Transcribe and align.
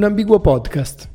Un 0.00 0.06
ambiguo 0.06 0.40
podcast. 0.40 1.10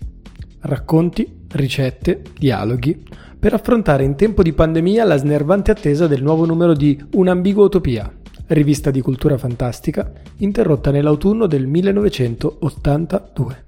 Racconti, 0.59 1.47
ricette, 1.53 2.21
dialoghi 2.37 3.03
per 3.39 3.55
affrontare 3.55 4.03
in 4.03 4.15
tempo 4.15 4.43
di 4.43 4.53
pandemia 4.53 5.03
la 5.03 5.17
snervante 5.17 5.71
attesa 5.71 6.05
del 6.05 6.21
nuovo 6.21 6.45
numero 6.45 6.75
di 6.75 7.03
Un'ambigua 7.13 7.65
utopia, 7.65 8.15
rivista 8.45 8.91
di 8.91 9.01
cultura 9.01 9.39
fantastica 9.39 10.11
interrotta 10.37 10.91
nell'autunno 10.91 11.47
del 11.47 11.65
1982. 11.65 13.65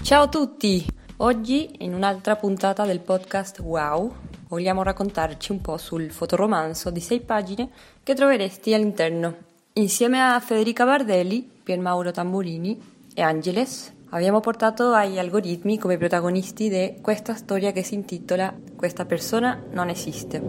Ciao 0.00 0.22
a 0.22 0.28
tutti! 0.28 0.82
Oggi 1.18 1.68
in 1.80 1.92
un'altra 1.92 2.36
puntata 2.36 2.86
del 2.86 3.00
podcast 3.00 3.60
Wow 3.60 4.12
vogliamo 4.48 4.82
raccontarci 4.82 5.52
un 5.52 5.60
po' 5.60 5.76
sul 5.76 6.10
fotoromanzo 6.10 6.88
di 6.88 7.00
sei 7.00 7.20
pagine 7.20 7.68
che 8.02 8.14
troveresti 8.14 8.72
all'interno. 8.72 9.47
Insieme 9.78 10.20
a 10.20 10.40
Federica 10.40 10.84
Bardelli, 10.84 11.48
Piermauro 11.62 12.10
Tamburini 12.10 12.76
e 13.14 13.22
Angeles 13.22 13.94
abbiamo 14.08 14.40
portato 14.40 14.90
agli 14.92 15.20
algoritmi 15.20 15.78
come 15.78 15.96
protagonisti 15.96 16.68
di 16.68 16.96
questa 17.00 17.36
storia 17.36 17.70
che 17.70 17.84
si 17.84 17.94
intitola 17.94 18.52
Questa 18.74 19.04
persona 19.04 19.62
non 19.70 19.88
esiste. 19.88 20.40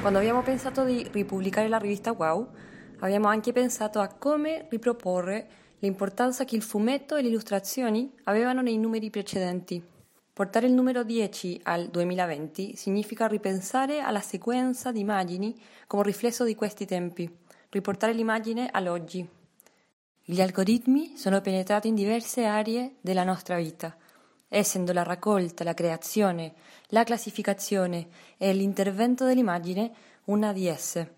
Quando 0.00 0.18
abbiamo 0.18 0.40
pensato 0.40 0.84
di 0.84 1.06
ripubblicare 1.12 1.68
la 1.68 1.76
rivista 1.76 2.12
Wow, 2.12 2.48
abbiamo 3.00 3.28
anche 3.28 3.52
pensato 3.52 3.98
a 3.98 4.08
come 4.08 4.64
riproporre 4.70 5.48
l'importanza 5.80 6.46
che 6.46 6.56
il 6.56 6.62
fumetto 6.62 7.14
e 7.14 7.20
le 7.20 7.28
illustrazioni 7.28 8.10
avevano 8.24 8.62
nei 8.62 8.78
numeri 8.78 9.10
precedenti. 9.10 9.99
Portare 10.32 10.66
il 10.66 10.72
numero 10.72 11.02
10 11.02 11.60
al 11.64 11.88
2020 11.88 12.76
significa 12.76 13.26
ripensare 13.26 14.00
alla 14.00 14.20
sequenza 14.20 14.92
di 14.92 15.00
immagini 15.00 15.54
come 15.86 16.04
riflesso 16.04 16.44
di 16.44 16.54
questi 16.54 16.86
tempi, 16.86 17.28
riportare 17.68 18.12
l'immagine 18.12 18.68
all'oggi. 18.70 19.28
Gli 20.22 20.40
algoritmi 20.40 21.16
sono 21.16 21.40
penetrati 21.40 21.88
in 21.88 21.94
diverse 21.94 22.44
aree 22.44 22.94
della 23.00 23.24
nostra 23.24 23.56
vita, 23.56 23.96
essendo 24.48 24.92
la 24.92 25.02
raccolta, 25.02 25.64
la 25.64 25.74
creazione, 25.74 26.54
la 26.88 27.04
classificazione 27.04 28.08
e 28.36 28.52
l'intervento 28.52 29.24
dell'immagine 29.24 29.92
una 30.26 30.52
di 30.52 30.66
esse. 30.68 31.14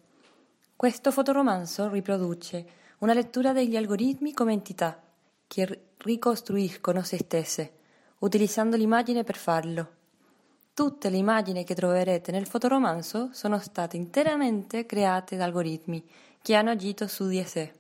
Questo 0.75 1.13
fotoromanzo 1.13 1.89
riproduce 1.91 2.67
una 2.99 3.13
lettura 3.13 3.53
degli 3.53 3.77
algoritmi 3.77 4.33
come 4.33 4.53
entità 4.53 5.01
che 5.47 5.81
ricostruiscono 5.99 7.03
se 7.03 7.19
stesse, 7.19 7.73
utilizzando 8.23 8.77
l'immagine 8.77 9.25
per 9.25 9.37
farlo. 9.37 10.01
Tutte 10.75 11.11
le 11.11 11.17
immagini 11.17 11.65
che 11.65 11.75
troverete 11.75 12.33
nel 12.33 12.47
fotoromanzo 12.47 13.31
sono 13.33 13.59
state 13.59 13.97
interamente 13.97 14.87
create 14.87 15.37
da 15.37 15.45
algoritmi 15.45 16.05
che 16.41 16.55
hanno 16.55 16.71
agito 16.71 17.07
su 17.07 17.27
di 17.29 17.43
sé. 17.45 17.73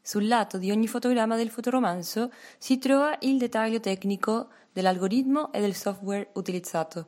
Sul 0.00 0.26
lato 0.26 0.58
di 0.58 0.70
ogni 0.70 0.88
fotogramma 0.88 1.36
del 1.36 1.50
fotoromanzo 1.50 2.32
si 2.58 2.78
trova 2.78 3.16
il 3.20 3.38
dettaglio 3.38 3.80
tecnico 3.80 4.48
dell'algoritmo 4.72 5.52
e 5.52 5.60
del 5.60 5.74
software 5.74 6.30
utilizzato. 6.34 7.06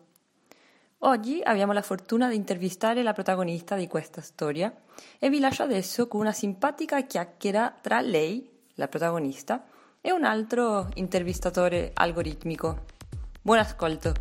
Oggi 0.99 1.41
abbiamo 1.43 1.73
la 1.73 1.83
fortuna 1.83 2.29
di 2.29 2.37
intervistare 2.37 3.03
la 3.03 3.13
protagonista 3.13 3.77
di 3.77 3.87
questa 3.87 4.21
storia 4.21 4.75
e 5.19 5.29
vi 5.29 5.39
lascio 5.39 5.63
adesso 5.63 6.07
con 6.07 6.21
una 6.21 6.33
simpatica 6.33 7.03
chiacchiera 7.03 7.75
tra 7.81 8.01
lei, 8.01 8.49
la 8.75 8.89
protagonista, 8.89 9.65
e 10.07 10.13
un 10.13 10.23
altro 10.23 10.91
intervistatore 10.97 11.93
algoritmico. 11.95 12.85
Buon 13.41 13.57
ascolto! 13.57 14.13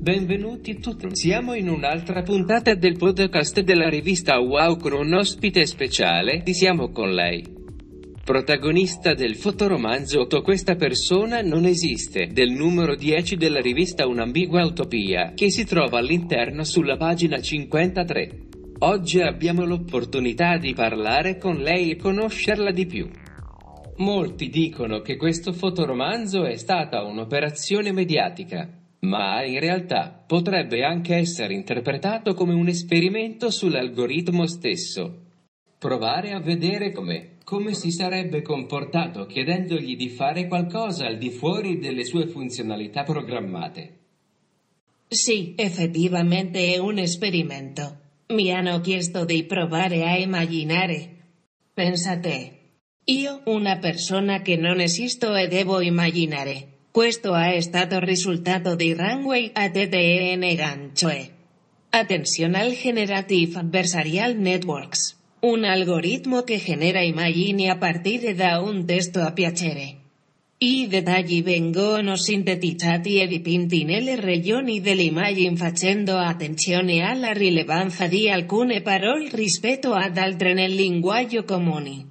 Benvenuti 0.00 0.78
tutti, 0.80 1.14
siamo 1.14 1.52
in 1.52 1.68
un'altra 1.68 2.22
puntata 2.22 2.74
del 2.74 2.96
podcast 2.96 3.60
della 3.60 3.90
rivista 3.90 4.38
Wow 4.38 4.78
con 4.78 4.92
un 4.92 5.12
ospite 5.12 5.66
speciale, 5.66 6.40
di 6.42 6.54
siamo 6.54 6.90
con 6.90 7.12
lei. 7.12 7.57
Protagonista 8.28 9.14
del 9.14 9.36
fotoromanzo 9.36 10.26
Questa 10.42 10.76
persona 10.76 11.40
non 11.40 11.64
esiste, 11.64 12.26
del 12.26 12.50
numero 12.50 12.94
10 12.94 13.36
della 13.36 13.58
rivista 13.58 14.06
Un'ambigua 14.06 14.66
utopia, 14.66 15.32
che 15.34 15.50
si 15.50 15.64
trova 15.64 15.96
all'interno 15.96 16.62
sulla 16.62 16.98
pagina 16.98 17.40
53. 17.40 18.48
Oggi 18.80 19.22
abbiamo 19.22 19.64
l'opportunità 19.64 20.58
di 20.58 20.74
parlare 20.74 21.38
con 21.38 21.56
lei 21.56 21.92
e 21.92 21.96
conoscerla 21.96 22.70
di 22.70 22.84
più. 22.84 23.08
Molti 23.96 24.50
dicono 24.50 25.00
che 25.00 25.16
questo 25.16 25.54
fotoromanzo 25.54 26.44
è 26.44 26.56
stata 26.56 27.04
un'operazione 27.04 27.92
mediatica, 27.92 28.68
ma 29.00 29.42
in 29.42 29.58
realtà 29.58 30.22
potrebbe 30.26 30.84
anche 30.84 31.14
essere 31.14 31.54
interpretato 31.54 32.34
come 32.34 32.52
un 32.52 32.68
esperimento 32.68 33.48
sull'algoritmo 33.50 34.46
stesso. 34.46 35.22
Provare 35.78 36.32
a 36.32 36.40
vedere 36.40 36.90
come, 36.90 37.36
come 37.44 37.72
si 37.72 37.92
sarebbe 37.92 38.42
comportato 38.42 39.26
chiedendogli 39.26 39.96
di 39.96 40.08
fare 40.08 40.48
qualcosa 40.48 41.06
al 41.06 41.18
di 41.18 41.30
fuori 41.30 41.78
delle 41.78 42.04
sue 42.04 42.26
funzionalità 42.26 43.04
programmate. 43.04 43.96
Sì, 45.06 45.54
effettivamente 45.56 46.74
è 46.74 46.78
un 46.78 46.98
esperimento. 46.98 47.96
Mi 48.30 48.52
hanno 48.52 48.80
chiesto 48.80 49.24
di 49.24 49.44
provare 49.44 50.02
a 50.04 50.18
immaginare. 50.18 51.14
Pensate. 51.72 52.58
Io, 53.04 53.42
una 53.44 53.78
persona 53.78 54.42
che 54.42 54.56
non 54.56 54.80
esisto 54.80 55.36
e 55.36 55.46
devo 55.46 55.80
immaginare. 55.80 56.78
Questo 56.90 57.36
è 57.36 57.60
stato 57.60 58.00
risultato 58.00 58.74
di 58.74 58.92
Runway 58.94 59.50
ATTN 59.52 60.54
Ganchoe. 60.56 61.30
Attentional 61.90 62.72
Generative 62.72 63.60
Adversarial 63.60 64.36
Networks. 64.36 65.17
Un 65.40 65.62
algoritmo 65.62 66.42
che 66.42 66.58
genera 66.58 67.00
immagini 67.00 67.70
a 67.70 67.76
partire 67.76 68.34
da 68.34 68.60
un 68.60 68.84
testo 68.84 69.20
a 69.20 69.30
piacere. 69.30 69.94
I 70.58 70.88
dettagli 70.88 71.44
vengono 71.44 72.16
sintetizzati 72.16 73.20
e 73.20 73.28
dipinti 73.28 73.84
nelle 73.84 74.20
regioni 74.20 74.80
dell'immagine 74.80 75.54
facendo 75.54 76.16
attenzione 76.16 77.02
alla 77.02 77.30
rilevanza 77.30 78.08
di 78.08 78.28
alcune 78.28 78.82
parole 78.82 79.28
rispetto 79.32 79.92
ad 79.92 80.16
altre 80.18 80.54
nel 80.54 80.74
linguaggio 80.74 81.44
comune. 81.44 82.06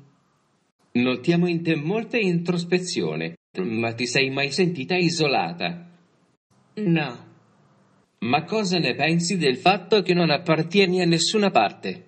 Notiamo 0.94 1.48
in 1.48 1.62
te 1.64 1.76
molta 1.76 2.18
introspezione, 2.18 3.40
ma 3.60 3.94
ti 3.94 4.08
sei 4.08 4.30
mai 4.30 4.52
sentita 4.52 4.96
isolata? 4.96 5.86
No. 6.76 7.26
Ma 8.20 8.44
cosa 8.46 8.80
ne 8.80 8.96
pensi 8.96 9.36
del 9.36 9.58
fatto 9.58 10.02
che 10.02 10.14
non 10.14 10.30
appartieni 10.30 11.02
a 11.02 11.06
nessuna 11.06 11.52
parte? 11.52 12.06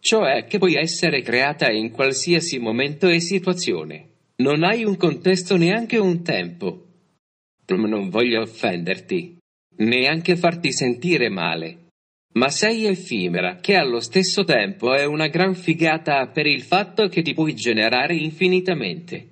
Cioè 0.00 0.46
che 0.46 0.58
puoi 0.58 0.74
essere 0.74 1.20
creata 1.20 1.70
in 1.70 1.90
qualsiasi 1.90 2.58
momento 2.58 3.06
e 3.08 3.20
situazione. 3.20 4.08
Non 4.36 4.64
hai 4.64 4.84
un 4.84 4.96
contesto 4.96 5.56
neanche 5.56 5.98
un 5.98 6.22
tempo. 6.22 6.86
Non 7.66 8.08
voglio 8.08 8.40
offenderti, 8.40 9.36
neanche 9.76 10.36
farti 10.36 10.72
sentire 10.72 11.28
male. 11.28 11.88
Ma 12.32 12.48
sei 12.48 12.86
effimera, 12.86 13.56
che 13.56 13.74
allo 13.76 14.00
stesso 14.00 14.44
tempo 14.44 14.94
è 14.94 15.04
una 15.04 15.28
gran 15.28 15.54
figata 15.54 16.26
per 16.28 16.46
il 16.46 16.62
fatto 16.62 17.08
che 17.08 17.22
ti 17.22 17.34
puoi 17.34 17.54
generare 17.54 18.16
infinitamente. 18.16 19.26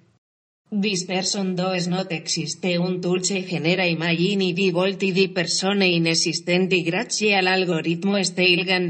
This 0.69 1.05
person 1.05 1.55
does 1.55 1.87
not 1.87 2.13
existe 2.13 2.77
un 2.77 3.01
che 3.01 3.45
genera 3.47 3.85
immagini 3.85 4.53
di 4.53 4.71
volti 4.71 5.13
di 5.13 5.31
persone 5.31 5.87
inesistenti 5.87 6.83
grazie 6.83 7.37
all'algoritmo 7.37 8.23
Steilgan 8.23 8.89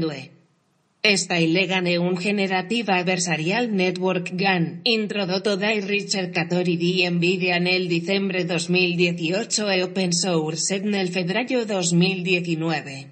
2. 1.09 1.17
Steilgan 1.17 1.87
è 1.87 1.95
un 1.95 2.13
generative 2.13 2.91
adversarial 2.93 3.67
network 3.71 4.35
GAN, 4.35 4.81
introdotto 4.83 5.55
dai 5.55 5.79
ricercatori 5.79 6.77
di 6.77 7.07
Nvidia 7.09 7.57
nel 7.57 7.87
dicembre 7.87 8.45
2018 8.45 9.69
e 9.69 9.81
open 9.81 10.11
sourced 10.11 10.83
nel 10.83 11.09
febbraio 11.09 11.65
2019. 11.65 13.09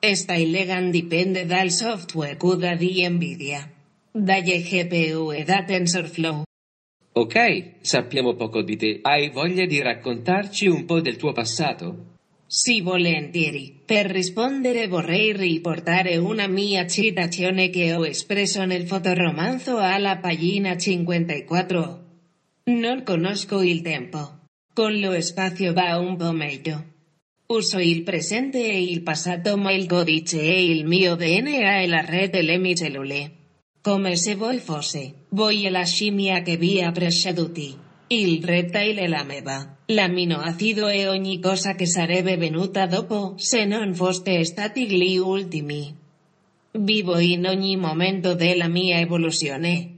Steilgan 0.00 0.90
dipende 0.90 1.46
dal 1.46 1.70
software 1.70 2.36
CUDA 2.36 2.74
di 2.74 3.06
Nvidia. 3.08 3.70
Dalle 4.10 4.60
GPU 4.60 5.30
e 5.30 5.44
da 5.44 5.62
TensorFlow. 5.62 6.42
Ok, 7.12 7.74
sappiamo 7.82 8.34
poco 8.34 8.62
di 8.62 8.76
te. 8.76 8.98
Hai 9.02 9.30
voglia 9.30 9.64
di 9.64 9.80
raccontarci 9.80 10.66
un 10.66 10.84
po' 10.84 11.00
del 11.00 11.16
tuo 11.16 11.32
passato? 11.32 12.17
Sì, 12.50 12.80
volentieri. 12.80 13.78
Per 13.84 14.06
rispondere 14.06 14.88
vorrei 14.88 15.36
riportare 15.36 16.16
una 16.16 16.46
mia 16.46 16.86
citazione 16.86 17.68
che 17.68 17.92
ho 17.92 18.06
espresso 18.06 18.64
nel 18.64 18.86
fotoromanzo 18.86 19.76
alla 19.76 20.16
pagina 20.16 20.74
54. 20.74 22.04
Non 22.64 23.02
conosco 23.02 23.60
il 23.60 23.82
tempo. 23.82 24.46
Con 24.72 24.98
lo 24.98 25.20
spazio 25.20 25.74
va 25.74 25.98
un 25.98 26.16
po' 26.16 26.32
meglio. 26.32 26.84
Uso 27.48 27.78
il 27.80 28.02
presente 28.02 28.64
e 28.64 28.82
il 28.82 29.02
passato 29.02 29.58
ma 29.58 29.70
il 29.70 29.86
codice 29.86 30.40
e 30.40 30.64
il 30.70 30.86
mio 30.86 31.16
DNA 31.16 31.82
e 31.82 31.86
la 31.86 32.00
rete 32.00 32.40
le 32.40 32.56
mie 32.56 32.74
cellule. 32.74 33.32
Come 33.82 34.16
se 34.16 34.36
voi 34.36 34.58
fosse, 34.58 35.26
voi 35.30 35.66
e 35.66 35.70
la 35.70 35.84
scimmia 35.84 36.40
che 36.40 36.56
vi 36.56 36.80
ha 36.80 36.92
preceduti. 36.92 37.76
Il 38.06 38.42
reptile 38.42 39.02
e 39.02 39.08
l'ameba, 39.08 39.77
l'aminoacido 39.90 40.88
e 40.88 41.08
ogni 41.08 41.40
cosa 41.40 41.74
che 41.74 41.86
sarebbe 41.86 42.36
venuta 42.36 42.86
dopo, 42.86 43.34
se 43.36 43.64
non 43.64 43.94
foste 43.94 44.44
stati 44.44 44.86
gli 44.86 45.16
ultimi. 45.16 45.94
Vivo 46.72 47.18
in 47.18 47.46
ogni 47.46 47.76
momento 47.76 48.34
della 48.34 48.68
mia 48.68 48.98
evoluzione. 48.98 49.94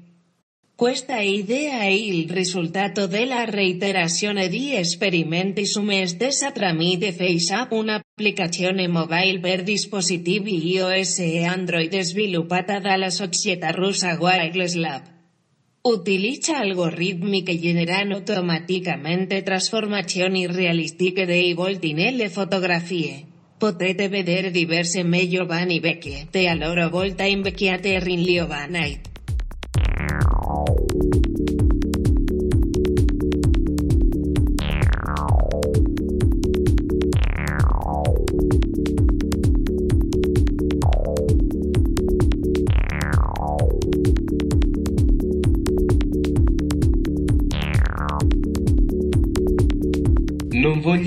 Questa 0.77 1.19
idea 1.19 1.81
è 1.81 1.89
il 1.89 2.31
risultato 2.31 3.07
della 3.07 3.45
reiterazione 3.45 4.49
di 4.49 4.75
esperimenti 4.75 5.67
su 5.67 5.83
me 5.83 6.07
stessa 6.07 6.53
tramite 6.53 7.13
FaceApp, 7.13 7.73
un'applicazione 7.73 8.87
mobile 8.87 9.41
per 9.41 9.63
dispositivi 9.63 10.73
iOS 10.73 11.19
e 11.19 11.45
Android 11.45 11.99
sviluppata 11.99 12.79
dalla 12.79 13.11
società 13.11 13.71
russa 13.73 14.17
Wireless 14.19 14.75
Lab. 14.75 15.20
Utilizza 15.83 16.59
algoritmi 16.59 17.43
che 17.43 17.59
generano 17.59 18.17
automaticamente 18.17 19.43
trasformazioni 19.43 20.47
realistiche 20.47 21.25
dei 21.25 21.55
volti 21.55 21.95
nelle 21.95 22.29
fotografie. 22.29 23.25
Potete 23.57 24.11
vedere 24.11 24.51
diverse 24.51 25.03
me 25.03 25.27
giovani 25.27 25.81
vecchie, 25.81 26.27
e 26.31 26.49
a 26.49 26.55
loro 26.55 26.91
volta 26.91 27.25
invecchiate 27.25 27.95
e 27.95 27.99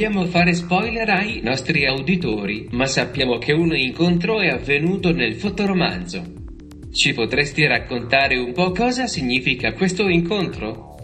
vogliamo 0.03 0.25
fare 0.25 0.53
spoiler 0.53 1.09
ai 1.09 1.39
nostri 1.41 1.85
auditori, 1.85 2.67
ma 2.71 2.85
sappiamo 2.87 3.37
che 3.37 3.53
un 3.53 3.73
incontro 3.73 4.41
è 4.41 4.49
avvenuto 4.49 5.13
nel 5.13 5.35
fotoromanzo. 5.35 6.21
Ci 6.91 7.13
potresti 7.13 7.65
raccontare 7.65 8.35
un 8.37 8.51
po' 8.51 8.71
cosa 8.71 9.07
significa 9.07 9.71
questo 9.71 10.09
incontro? 10.09 10.97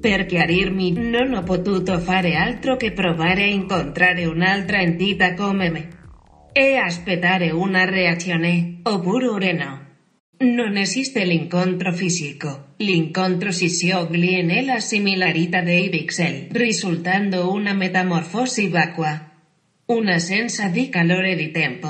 Per 0.00 0.24
chiarirmi, 0.24 0.92
non 0.92 1.34
ho 1.34 1.42
potuto 1.42 1.98
fare 1.98 2.36
altro 2.36 2.76
che 2.76 2.92
provare 2.92 3.42
a 3.42 3.48
incontrare 3.48 4.24
un'altra 4.24 4.80
entità 4.80 5.34
come 5.34 5.68
me. 5.68 5.88
E 6.52 6.76
aspettare 6.76 7.50
una 7.50 7.84
reazione, 7.84 8.78
oppure 8.82 9.52
no. 9.52 9.85
Non 10.38 10.76
esiste 10.76 11.24
l'incontro 11.24 11.92
fisico, 11.94 12.74
l'incontro 12.76 13.50
si 13.52 13.70
scioglie 13.70 14.42
nella 14.42 14.80
similarità 14.80 15.62
dei 15.62 15.88
pixel, 15.88 16.48
risultando 16.50 17.50
una 17.50 17.72
metamorfosi 17.72 18.68
vacua. 18.68 19.30
Una 19.86 20.18
senza 20.18 20.68
di 20.68 20.90
calore 20.90 21.36
di 21.36 21.50
tempo. 21.50 21.88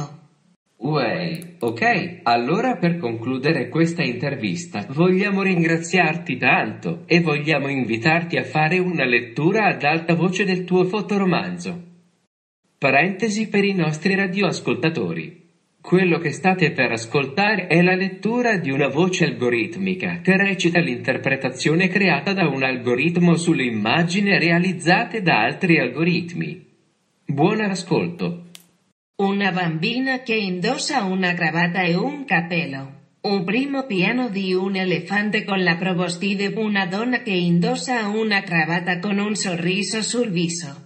Uè, 0.77 1.57
ok, 1.59 2.21
allora 2.23 2.77
per 2.77 2.99
concludere 2.99 3.69
questa 3.69 4.05
intervista 4.05 4.87
vogliamo 4.91 5.43
ringraziarti 5.43 6.37
tanto 6.37 7.03
e 7.07 7.21
vogliamo 7.21 7.67
invitarti 7.67 8.37
a 8.37 8.45
fare 8.45 8.79
una 8.79 9.07
lettura 9.07 9.67
ad 9.67 9.83
alta 9.83 10.15
voce 10.15 10.45
del 10.45 10.63
tuo 10.63 10.85
fotoromanzo. 10.85 11.83
Parentesi 12.79 13.49
per 13.49 13.65
i 13.65 13.75
nostri 13.75 14.15
radioascoltatori. 14.15 15.46
Quello 15.87 16.19
che 16.19 16.33
state 16.33 16.73
per 16.73 16.91
ascoltare 16.91 17.69
è 17.69 17.81
la 17.81 17.95
lettura 17.95 18.57
di 18.57 18.73
una 18.73 18.89
voce 18.89 19.25
algoritmica 19.25 20.19
che 20.21 20.37
recita 20.37 20.81
l'interpretazione 20.81 21.87
creata 21.87 22.33
da 22.33 22.49
un 22.49 22.65
algoritmo 22.65 23.37
sulle 23.37 23.63
immagini 23.63 24.37
realizzate 24.37 25.23
da 25.23 25.43
altri 25.43 25.79
algoritmi. 25.79 26.67
Buon 27.25 27.61
ascolto. 27.61 28.47
Una 29.23 29.53
bambina 29.53 30.23
che 30.23 30.35
indossa 30.35 31.05
una 31.05 31.35
cravatta 31.35 31.83
e 31.83 31.95
un 31.95 32.25
cappello. 32.25 32.93
Un 33.21 33.45
primo 33.45 33.87
piano 33.87 34.29
di 34.29 34.55
un 34.55 34.75
elefante 34.75 35.45
con 35.45 35.63
la 35.63 35.77
probostide 35.77 36.53
una 36.57 36.87
donna 36.87 37.23
che 37.23 37.31
indossa 37.31 38.09
una 38.09 38.43
cravatta 38.43 38.99
con 38.99 39.19
un 39.19 39.37
sorriso 39.37 40.03
sul 40.03 40.31
viso. 40.31 40.85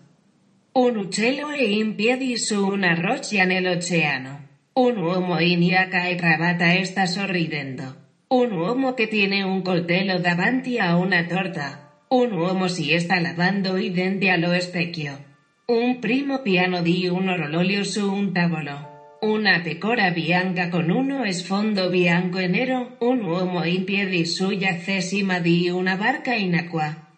Un 0.72 0.98
uccello 0.98 1.48
è 1.48 1.62
in 1.62 1.94
piedi 1.94 2.36
su 2.36 2.66
una 2.66 2.92
roccia 2.92 3.44
nell'oceano. 3.44 4.48
Un 4.72 4.98
uomo 4.98 5.40
in 5.40 5.60
giacca 5.60 6.06
e 6.06 6.14
cravatta 6.14 6.84
sta 6.84 7.04
sorridendo. 7.04 7.96
Un 8.28 8.52
uomo 8.52 8.94
che 8.94 9.08
tiene 9.08 9.42
un 9.42 9.62
coltello 9.62 10.20
davanti 10.20 10.78
a 10.78 10.96
una 10.96 11.24
torta. 11.24 12.04
Un 12.10 12.30
uomo 12.30 12.68
si 12.68 12.96
sta 13.00 13.18
lavando 13.18 13.76
i 13.76 13.90
denti 13.90 14.28
allo 14.28 14.58
specchio. 14.60 15.24
Un 15.66 15.98
primo 15.98 16.40
piano 16.40 16.82
di 16.82 17.08
un 17.08 17.28
orologio 17.28 17.82
su 17.82 18.12
un 18.12 18.32
tavolo. 18.32 19.16
Una 19.22 19.60
pecora 19.60 20.12
bianca 20.12 20.68
con 20.68 20.88
uno 20.88 21.28
sfondo 21.32 21.90
bianco 21.90 22.38
e 22.38 22.46
nero, 22.46 22.96
un 23.00 23.24
uomo 23.24 23.64
in 23.64 23.82
piedi 23.82 24.24
su 24.24 24.56
cima 25.00 25.40
di 25.40 25.68
una 25.68 25.96
barca 25.96 26.32
in 26.32 26.54
acqua. 26.54 27.08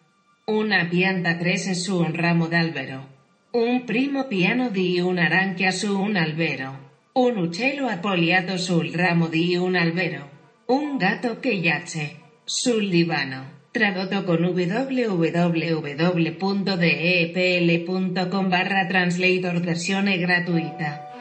Una 0.45 0.85
pianta 0.85 1.37
cresce 1.37 1.75
su 1.75 1.99
un 1.99 2.15
ramo 2.15 2.47
d'albero. 2.47 3.07
Un 3.51 3.83
primo 3.83 4.25
piano 4.25 4.69
di 4.69 4.99
un'arancia 4.99 5.69
su 5.69 6.01
un 6.01 6.15
albero. 6.15 6.82
Un 7.15 7.37
uccello 7.37 7.85
appogliato 7.85 8.57
sul 8.57 8.91
ramo 8.91 9.27
di 9.27 9.55
un 9.55 9.75
albero. 9.75 10.29
Un 10.65 10.97
gatto 10.97 11.37
che 11.39 11.61
giace 11.61 12.15
sul 12.43 12.89
divano. 12.89 13.67
Tradotto 13.69 14.23
con 14.23 14.43
www.depl.com 14.43 15.29
barra 18.49 18.87
translator 18.87 19.59
versione 19.59 20.17
gratuita. 20.17 21.12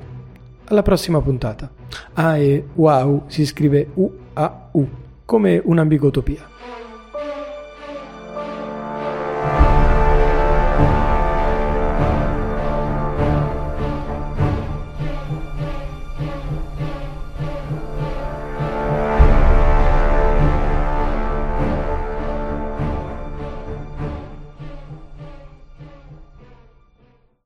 Alla 0.65 0.83
prossima 0.83 1.23
puntata. 1.23 1.71
Ah, 2.13 2.37
e 2.37 2.63
wow 2.75 3.23
si 3.29 3.47
scrive 3.47 3.89
U-A-U, 3.95 4.89
come 5.25 5.63
un'ambigotopia. 5.65 6.52